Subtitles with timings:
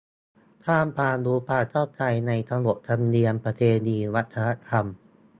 [0.67, 4.85] สร้างความรู้ ความเข้าใจในขนบธรรมเนียม ประเพณี วัฒนธรรม